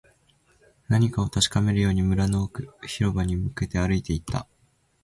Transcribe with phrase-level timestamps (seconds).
[0.89, 4.47] 何かを確かめるように、林の奥、広場に向けて歩いていった